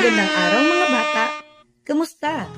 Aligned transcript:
Magandang 0.00 0.32
araw 0.32 0.60
mga 0.64 0.88
bata! 0.96 1.24
Kamusta? 1.84 2.48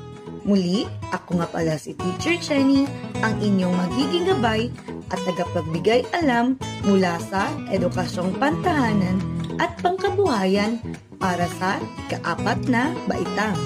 Muli, 0.46 0.86
ako 1.10 1.42
nga 1.42 1.50
pala 1.50 1.74
si 1.74 1.90
Teacher 1.98 2.38
Chenny, 2.38 2.86
ang 3.18 3.34
inyong 3.42 3.74
magiging 3.82 4.30
gabay 4.30 4.70
at 5.10 5.18
tagapagbigay 5.26 6.06
alam 6.14 6.54
mula 6.86 7.18
sa 7.18 7.50
Edukasyong 7.66 8.38
Pantahanan 8.38 9.18
at 9.58 9.74
Pangkabuhayan 9.82 10.78
para 11.18 11.50
sa 11.58 11.82
kaapat 12.14 12.62
na 12.70 12.94
baitang. 13.10 13.58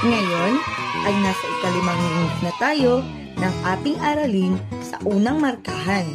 Ngayon 0.00 0.52
ay 1.04 1.14
nasa 1.20 1.44
ikalimang 1.60 2.00
minute 2.00 2.38
na 2.48 2.52
tayo 2.56 3.04
ng 3.44 3.54
ating 3.76 4.00
aralin 4.00 4.56
sa 4.80 4.96
unang 5.04 5.36
markahan 5.36 6.08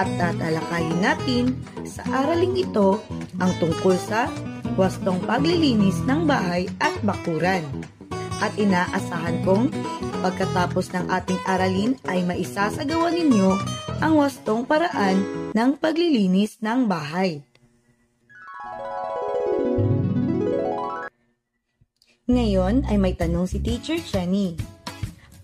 at 0.00 0.08
tatalakayin 0.16 0.96
natin 1.04 1.44
sa 1.84 2.00
araling 2.24 2.56
ito 2.56 3.04
ang 3.36 3.52
tungkol 3.60 4.00
sa 4.00 4.32
wastong 4.74 5.22
paglilinis 5.22 6.02
ng 6.02 6.26
bahay 6.26 6.66
at 6.82 6.94
bakuran. 7.06 7.62
At 8.42 8.54
inaasahan 8.58 9.46
kong 9.46 9.70
pagkatapos 10.20 10.90
ng 10.90 11.06
ating 11.06 11.40
aralin 11.46 11.92
ay 12.10 12.26
maisasagawa 12.26 13.14
ninyo 13.14 13.50
ang 14.02 14.18
wastong 14.18 14.66
paraan 14.66 15.22
ng 15.54 15.70
paglilinis 15.78 16.58
ng 16.58 16.90
bahay. 16.90 17.46
Ngayon 22.24 22.88
ay 22.88 22.96
may 22.96 23.14
tanong 23.14 23.46
si 23.46 23.60
Teacher 23.60 24.00
Jenny. 24.00 24.56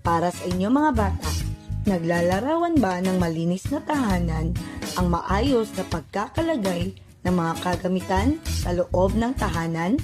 Para 0.00 0.32
sa 0.32 0.48
inyo 0.48 0.72
mga 0.72 0.92
bata, 0.96 1.30
naglalarawan 1.84 2.80
ba 2.80 2.98
ng 3.04 3.20
malinis 3.20 3.68
na 3.68 3.84
tahanan 3.84 4.56
ang 4.96 5.06
maayos 5.12 5.70
na 5.76 5.84
pagkakalagay 5.86 6.96
ng 7.30 7.38
mga 7.38 7.54
kagamitan 7.62 8.42
sa 8.42 8.74
loob 8.74 9.14
ng 9.14 9.30
tahanan? 9.38 9.94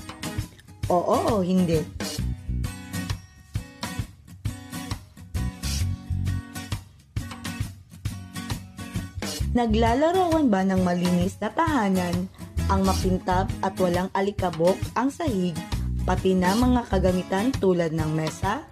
Oo 0.86 1.42
o 1.42 1.42
hindi. 1.42 1.82
Naglalarawan 9.58 10.46
ba 10.46 10.62
ng 10.62 10.86
malinis 10.86 11.34
na 11.42 11.50
tahanan 11.50 12.30
ang 12.70 12.86
mapintab 12.86 13.50
at 13.66 13.74
walang 13.82 14.06
alikabok 14.14 14.78
ang 14.94 15.10
sahig, 15.10 15.58
pati 16.06 16.38
na 16.38 16.54
mga 16.54 16.86
kagamitan 16.86 17.50
tulad 17.58 17.90
ng 17.90 18.10
mesa, 18.14 18.62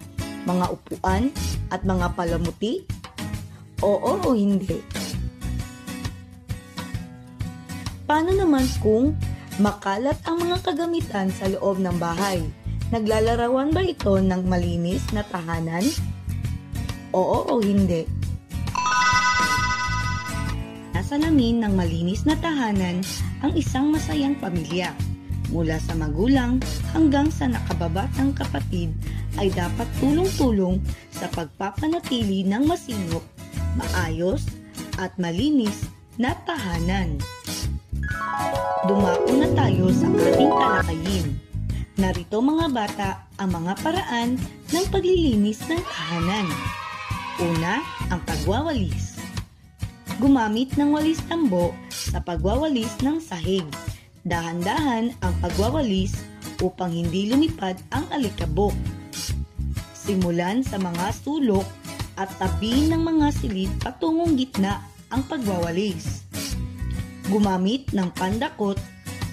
mga 0.47 0.71
upuan, 0.71 1.33
at 1.73 1.83
mga 1.83 2.15
palamuti? 2.15 2.87
Oo 3.83 4.15
o 4.23 4.29
hindi? 4.31 5.04
Paano 8.05 8.37
naman 8.37 8.69
kung 8.85 9.17
makalat 9.57 10.21
ang 10.29 10.37
mga 10.37 10.61
kagamitan 10.61 11.33
sa 11.33 11.49
loob 11.49 11.81
ng 11.81 11.97
bahay? 11.97 12.37
Naglalarawan 12.93 13.73
ba 13.73 13.81
ito 13.81 14.21
ng 14.21 14.45
malinis 14.45 15.01
na 15.09 15.25
tahanan? 15.25 15.81
Oo 17.17 17.49
o 17.49 17.53
hindi? 17.65 18.05
Nasa 20.93 21.17
namin 21.17 21.65
ng 21.65 21.73
malinis 21.73 22.29
na 22.29 22.37
tahanan 22.37 23.01
ang 23.41 23.57
isang 23.57 23.89
masayang 23.89 24.37
pamilya. 24.37 24.93
Mula 25.49 25.81
sa 25.81 25.97
magulang 25.97 26.61
hanggang 26.93 27.33
sa 27.33 27.49
nakababatang 27.49 28.37
kapatid 28.37 28.93
ay 29.41 29.49
dapat 29.49 29.89
tulong-tulong 29.97 30.77
sa 31.09 31.25
pagpapanatili 31.33 32.45
ng 32.45 32.69
masinop, 32.69 33.25
maayos 33.73 34.45
at 35.01 35.09
malinis 35.17 35.89
na 36.21 36.37
tahanan. 36.45 37.17
Dumako 38.85 39.31
na 39.33 39.49
tayo 39.57 39.89
sa 39.89 40.05
ating 40.05 40.51
talakayin. 40.51 41.27
Narito 41.95 42.37
mga 42.43 42.67
bata 42.69 43.09
ang 43.39 43.55
mga 43.55 43.73
paraan 43.81 44.35
ng 44.69 44.85
paglilinis 44.91 45.63
ng 45.65 45.79
tahanan. 45.79 46.47
Una, 47.39 47.81
ang 48.11 48.21
pagwawalis. 48.27 49.15
Gumamit 50.19 50.75
ng 50.75 50.91
walis 50.95 51.23
tambo 51.27 51.71
sa 51.89 52.19
pagwawalis 52.19 52.99
ng 52.99 53.19
sahig. 53.19 53.65
Dahan-dahan 54.23 55.15
ang 55.23 55.33
pagwawalis 55.39 56.21
upang 56.59 56.91
hindi 56.91 57.31
lumipad 57.31 57.79
ang 57.91 58.07
alikabok. 58.11 58.75
Simulan 59.95 60.61
sa 60.61 60.77
mga 60.77 61.15
sulok 61.15 61.65
at 62.15 62.31
tabi 62.39 62.87
ng 62.91 63.01
mga 63.01 63.27
silid 63.33 63.71
patungong 63.81 64.37
gitna 64.39 64.83
ang 65.09 65.23
pagwawalis. 65.27 66.24
Gumamit 67.25 67.89
ng 67.89 68.13
pandakot 68.13 68.77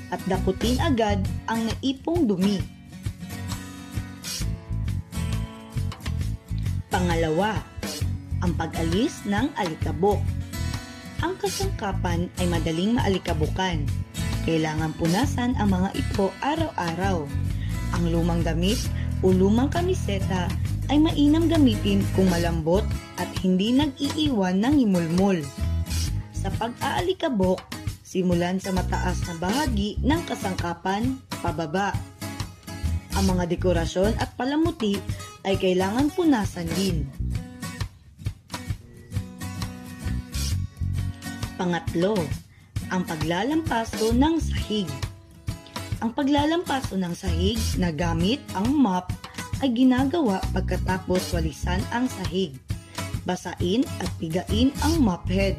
at 0.09 0.21
dakutin 0.25 0.81
agad 0.81 1.21
ang 1.45 1.69
naipong 1.69 2.25
dumi. 2.25 2.57
Pangalawa, 6.89 7.61
ang 8.41 8.53
pag-alis 8.57 9.25
ng 9.29 9.53
alikabok. 9.61 10.21
Ang 11.21 11.37
kasangkapan 11.37 12.33
ay 12.41 12.47
madaling 12.49 12.97
maalikabukan. 12.97 13.85
Kailangan 14.49 14.97
punasan 14.97 15.53
ang 15.61 15.77
mga 15.77 15.93
ito 15.93 16.33
araw-araw. 16.41 17.29
Ang 17.93 18.05
lumang 18.09 18.41
damit 18.41 18.81
o 19.21 19.31
lumang 19.31 19.69
kamiseta 19.69 20.49
ay 20.89 20.97
mainam 20.97 21.45
gamitin 21.45 22.01
kung 22.17 22.29
malambot 22.33 22.83
at 23.21 23.29
hindi 23.45 23.71
nag-iiwan 23.77 24.65
ng 24.65 24.75
himulmol. 24.81 25.39
Sa 26.35 26.51
pag-aalikabok, 26.59 27.82
simulan 28.13 28.61
sa 28.61 28.77
mataas 28.77 29.25
na 29.25 29.41
bahagi 29.41 29.97
ng 30.05 30.21
kasangkapan 30.29 31.17
pababa. 31.41 31.97
Ang 33.17 33.33
mga 33.33 33.57
dekorasyon 33.57 34.21
at 34.21 34.37
palamuti 34.37 35.01
ay 35.49 35.57
kailangan 35.57 36.13
punasan 36.13 36.69
din. 36.77 37.09
Pangatlo, 41.57 42.13
ang 42.93 43.09
paglalampaso 43.09 44.13
ng 44.13 44.37
sahig. 44.45 44.89
Ang 46.05 46.13
paglalampaso 46.13 47.01
ng 47.01 47.17
sahig 47.17 47.57
na 47.81 47.89
gamit 47.89 48.45
ang 48.53 48.69
mop 48.77 49.09
ay 49.65 49.73
ginagawa 49.73 50.37
pagkatapos 50.53 51.33
walisan 51.33 51.81
ang 51.89 52.13
sahig. 52.13 52.53
Basain 53.25 53.89
at 54.05 54.11
pigain 54.21 54.69
ang 54.85 55.01
mop 55.01 55.25
head. 55.33 55.57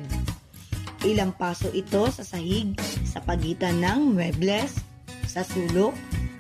Ilang 1.04 1.36
paso 1.36 1.68
ito 1.76 2.08
sa 2.08 2.24
sahig 2.24 2.80
sa 3.04 3.20
pagitan 3.20 3.84
ng 3.84 4.16
muebles, 4.16 4.80
sa 5.28 5.44
sulok, 5.44 5.92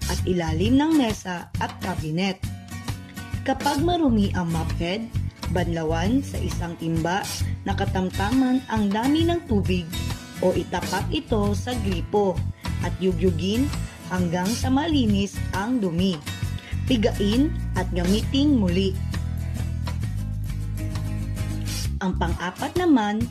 at 0.07 0.19
ilalim 0.23 0.79
ng 0.79 0.95
mesa 0.95 1.51
at 1.59 1.71
kabinet. 1.83 2.39
Kapag 3.43 3.83
marumi 3.83 4.31
ang 4.39 4.47
mop 4.55 4.71
head, 4.79 5.03
banlawan 5.51 6.23
sa 6.23 6.39
isang 6.39 6.79
timba 6.79 7.27
na 7.67 7.75
katamtaman 7.75 8.63
ang 8.71 8.87
dami 8.87 9.27
ng 9.27 9.43
tubig 9.51 9.83
o 10.39 10.55
itapat 10.55 11.03
ito 11.11 11.51
sa 11.51 11.75
gripo 11.83 12.35
at 12.87 12.95
yugyugin 13.03 13.67
hanggang 14.07 14.47
sa 14.47 14.71
malinis 14.71 15.35
ang 15.51 15.83
dumi. 15.83 16.15
Pigain 16.87 17.51
at 17.75 17.87
gamitin 17.91 18.59
muli. 18.59 18.95
Ang 22.03 22.19
pang-apat 22.19 22.75
naman 22.75 23.23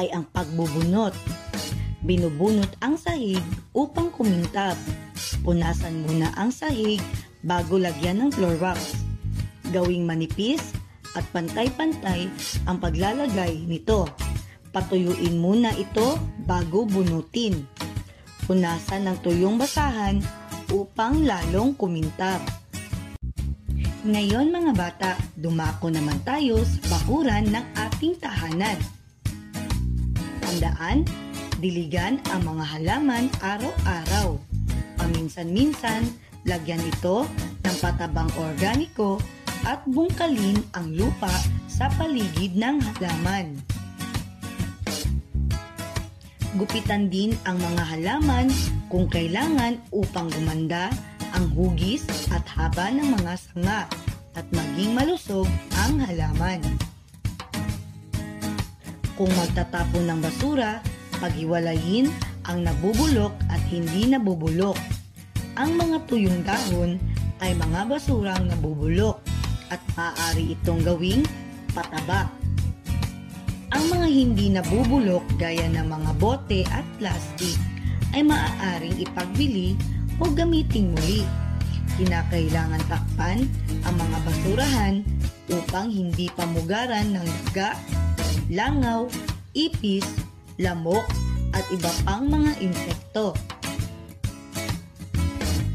ay 0.00 0.08
ang 0.16 0.24
pagbubunot. 0.32 1.12
Binubunot 2.00 2.72
ang 2.80 2.96
sahig 2.96 3.44
upang 3.76 4.08
kumintab. 4.08 4.80
Punasan 5.44 6.08
muna 6.08 6.32
ang 6.40 6.48
sahig 6.48 7.04
bago 7.44 7.76
lagyan 7.76 8.24
ng 8.24 8.30
floor 8.32 8.56
wax. 8.56 8.96
Gawing 9.68 10.08
manipis 10.08 10.72
at 11.12 11.22
pantay-pantay 11.36 12.32
ang 12.64 12.80
paglalagay 12.80 13.68
nito. 13.68 14.08
Patuyuin 14.72 15.36
muna 15.36 15.76
ito 15.76 16.16
bago 16.48 16.88
bunutin. 16.88 17.68
Punasan 18.48 19.06
ng 19.06 19.16
tuyong 19.20 19.60
basahan 19.60 20.24
upang 20.72 21.26
lalong 21.26 21.76
kumintab. 21.76 22.40
Ngayon 24.00 24.48
mga 24.48 24.72
bata, 24.72 25.12
dumako 25.36 25.92
naman 25.92 26.16
tayo 26.24 26.64
sa 26.64 26.96
bakuran 26.96 27.52
ng 27.52 27.64
ating 27.76 28.16
tahanan. 28.16 28.80
Tandaan, 30.50 31.06
diligan 31.62 32.18
ang 32.34 32.42
mga 32.42 32.64
halaman 32.74 33.30
araw-araw. 33.38 34.34
Paminsan-minsan, 34.98 36.10
lagyan 36.42 36.82
ito 36.82 37.22
ng 37.62 37.76
patabang 37.78 38.26
organiko 38.34 39.22
at 39.62 39.78
bungkalin 39.86 40.58
ang 40.74 40.90
lupa 40.98 41.30
sa 41.70 41.86
paligid 41.94 42.58
ng 42.58 42.82
halaman. 42.82 43.62
Gupitan 46.58 47.06
din 47.14 47.30
ang 47.46 47.54
mga 47.62 47.86
halaman 47.86 48.50
kung 48.90 49.06
kailangan 49.06 49.78
upang 49.94 50.26
gumanda 50.34 50.90
ang 51.30 51.46
hugis 51.54 52.02
at 52.34 52.42
haba 52.50 52.90
ng 52.90 53.06
mga 53.22 53.38
sanga 53.38 53.86
at 54.34 54.46
maging 54.50 54.98
malusog 54.98 55.46
ang 55.78 56.02
halaman. 56.02 56.58
Kung 59.20 59.36
magtatapon 59.36 60.08
ng 60.08 60.20
basura, 60.24 60.80
paghiwalayin 61.20 62.08
ang 62.48 62.64
nabubulok 62.64 63.36
at 63.52 63.60
hindi 63.68 64.08
nabubulok. 64.08 64.80
ang 65.60 65.76
mga 65.76 66.08
tuyong 66.08 66.40
dahon 66.40 66.96
ay 67.44 67.52
mga 67.52 67.84
basurang 67.84 68.48
nabubulok 68.48 69.20
at 69.68 69.76
maaari 69.92 70.56
itong 70.56 70.80
gawing 70.80 71.20
pataba. 71.76 72.32
Ang 73.76 73.92
mga 73.92 74.08
hindi 74.08 74.46
nabubulok 74.56 75.20
gaya 75.36 75.68
ng 75.68 75.84
mga 75.84 76.10
bote 76.16 76.64
at 76.72 76.88
plastic 76.96 77.60
ay 78.16 78.24
maaaring 78.24 79.04
ipagbili 79.04 79.76
o 80.16 80.32
gamitin 80.32 80.96
muli. 80.96 81.28
Kinakailangan 82.00 82.88
takpan 82.88 83.44
ang 83.84 83.94
mga 84.00 84.16
basurahan 84.24 84.94
upang 85.52 85.92
hindi 85.92 86.32
pamugaran 86.32 87.12
ng 87.12 87.26
daga, 87.52 87.76
langaw, 88.50 89.06
ipis, 89.54 90.04
lamok 90.58 91.06
at 91.54 91.62
iba 91.70 91.90
pang 92.02 92.26
mga 92.26 92.58
insekto. 92.58 93.30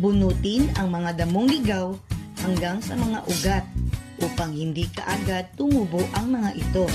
Bunutin 0.04 0.68
ang 0.76 0.92
mga 0.92 1.24
damong 1.24 1.48
ligaw 1.48 1.96
hanggang 2.44 2.84
sa 2.84 3.00
mga 3.00 3.24
ugat 3.32 3.66
upang 4.20 4.52
hindi 4.52 4.92
kaagad 4.92 5.56
tumubo 5.56 6.04
ang 6.20 6.36
mga 6.36 6.52
ito. 6.60 6.86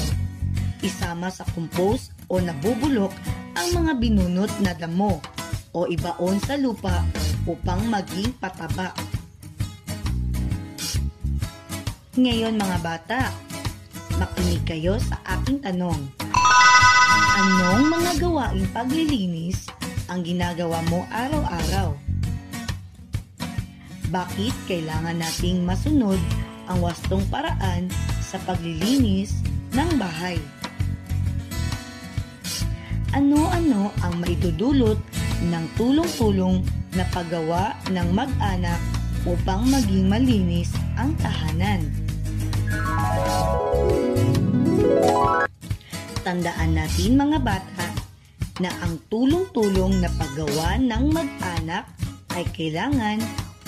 Isama 0.84 1.32
sa 1.32 1.48
compost 1.56 2.12
o 2.28 2.36
nabubulok 2.36 3.12
ang 3.56 3.68
mga 3.80 3.92
binunot 3.96 4.52
na 4.60 4.76
damo 4.76 5.16
o 5.72 5.88
ibaon 5.88 6.36
sa 6.44 6.60
lupa 6.60 7.04
upang 7.48 7.88
maging 7.88 8.36
pataba. 8.36 8.92
Ngayon 12.20 12.60
mga 12.60 12.78
bata, 12.84 13.20
makinig 14.20 14.60
kayo 14.68 15.00
sa 15.00 15.16
aking 15.24 15.64
tanong. 15.64 15.96
Anong 17.40 17.88
mga 17.88 18.20
gawaing 18.20 18.68
paglilinis 18.68 19.64
ang 20.12 20.20
ginagawa 20.20 20.84
mo 20.92 21.08
araw-araw? 21.08 21.96
Bakit 24.12 24.52
kailangan 24.68 25.24
nating 25.24 25.64
masunod 25.64 26.20
ang 26.68 26.84
wastong 26.84 27.24
paraan 27.32 27.88
sa 28.20 28.36
paglilinis 28.44 29.40
ng 29.72 29.90
bahay? 29.96 30.36
Ano-ano 33.16 33.88
ang 34.04 34.20
maitudulot 34.20 35.00
ng 35.48 35.64
tulong-tulong 35.80 36.60
na 36.92 37.08
paggawa 37.08 37.72
ng 37.88 38.08
mag-anak 38.12 38.78
upang 39.24 39.64
maging 39.64 40.12
malinis 40.12 40.76
ang 41.00 41.16
tahanan? 41.16 42.09
Tandaan 46.20 46.76
natin 46.76 47.16
mga 47.16 47.38
bata 47.42 47.88
na 48.60 48.70
ang 48.84 49.00
tulong-tulong 49.08 50.04
na 50.04 50.08
paggawa 50.20 50.76
ng 50.76 51.04
mag-anak 51.10 51.88
ay 52.36 52.44
kailangan 52.52 53.18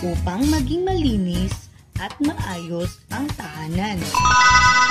upang 0.05 0.45
maging 0.53 0.85
malinis 0.85 1.73
at 1.97 2.13
maayos 2.21 3.01
ang 3.15 3.25
tahanan. 3.39 3.99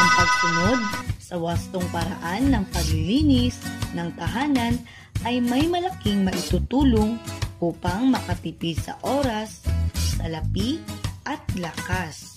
Ang 0.01 0.09
pagsunod 0.18 0.81
sa 1.21 1.35
wastong 1.38 1.85
paraan 1.94 2.50
ng 2.50 2.63
paglilinis 2.74 3.62
ng 3.94 4.09
tahanan 4.17 4.81
ay 5.21 5.38
may 5.38 5.69
malaking 5.69 6.25
maitutulong 6.25 7.21
upang 7.62 8.09
makatipid 8.09 8.81
sa 8.81 8.97
oras, 9.06 9.62
salapi 9.94 10.81
at 11.29 11.39
lakas. 11.56 12.31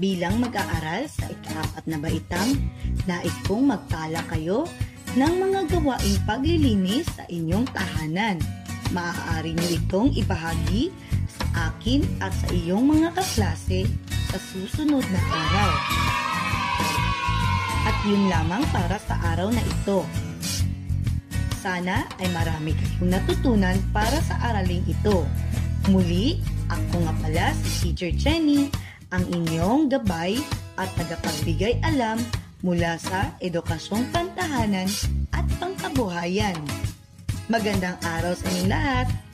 Bilang 0.00 0.40
mag-aaral 0.40 1.12
sa 1.12 1.28
ikaapat 1.28 1.84
na 1.84 2.00
baitang, 2.00 2.56
nais 3.04 3.36
kong 3.44 3.68
magtala 3.68 4.24
kayo 4.32 4.64
ng 5.12 5.34
mga 5.36 5.76
gawaing 5.76 6.20
paglilinis 6.24 7.04
sa 7.12 7.28
inyong 7.28 7.68
tahanan. 7.68 8.40
Maaari 8.96 9.52
nyo 9.52 9.68
itong 9.76 10.08
ibahagi 10.16 10.88
sa 11.28 11.68
akin 11.68 12.00
at 12.24 12.32
sa 12.32 12.48
iyong 12.48 12.88
mga 12.88 13.12
kaklase 13.12 13.84
sa 14.32 14.40
susunod 14.40 15.04
na 15.04 15.20
araw. 15.20 15.72
At 17.84 17.96
yun 18.08 18.32
lamang 18.32 18.64
para 18.72 18.96
sa 19.04 19.20
araw 19.36 19.52
na 19.52 19.60
ito. 19.60 20.08
Sana 21.60 22.08
ay 22.16 22.32
marami 22.32 22.72
kayong 22.72 23.20
natutunan 23.20 23.76
para 23.92 24.16
sa 24.24 24.40
araling 24.48 24.80
ito. 24.88 25.28
Muli, 25.92 26.40
ako 26.72 27.04
nga 27.04 27.14
pala 27.20 27.46
si 27.52 27.92
Teacher 27.92 28.16
Jenny, 28.16 28.72
ang 29.10 29.26
inyong 29.26 29.90
gabay 29.90 30.38
at 30.78 30.90
tagapagbigay 30.94 31.82
alam 31.82 32.18
mula 32.62 32.94
sa 32.98 33.34
Edukasyong 33.42 34.06
Pantahanan 34.14 34.86
at 35.34 35.46
Pangkabuhayan. 35.58 36.56
Magandang 37.50 37.98
araw 38.06 38.34
sa 38.38 38.46
inyong 38.54 38.70
lahat! 38.70 39.29